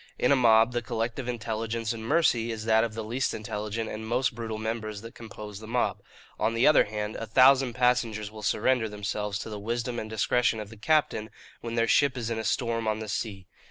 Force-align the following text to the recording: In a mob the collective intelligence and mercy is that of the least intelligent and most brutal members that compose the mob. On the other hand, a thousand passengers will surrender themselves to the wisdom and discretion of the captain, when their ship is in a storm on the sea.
In 0.17 0.31
a 0.31 0.35
mob 0.35 0.71
the 0.73 0.81
collective 0.81 1.27
intelligence 1.27 1.93
and 1.93 2.03
mercy 2.03 2.51
is 2.51 2.65
that 2.65 2.83
of 2.83 2.95
the 2.95 3.03
least 3.03 3.35
intelligent 3.35 3.87
and 3.87 4.07
most 4.07 4.33
brutal 4.33 4.57
members 4.57 5.01
that 5.01 5.13
compose 5.13 5.59
the 5.59 5.67
mob. 5.67 6.01
On 6.39 6.55
the 6.55 6.65
other 6.65 6.85
hand, 6.85 7.15
a 7.17 7.27
thousand 7.27 7.73
passengers 7.73 8.31
will 8.31 8.41
surrender 8.41 8.89
themselves 8.89 9.37
to 9.37 9.49
the 9.51 9.59
wisdom 9.59 9.99
and 9.99 10.09
discretion 10.09 10.59
of 10.59 10.69
the 10.71 10.75
captain, 10.77 11.29
when 11.59 11.75
their 11.75 11.87
ship 11.87 12.17
is 12.17 12.31
in 12.31 12.39
a 12.39 12.43
storm 12.43 12.87
on 12.87 12.97
the 12.97 13.07
sea. 13.09 13.45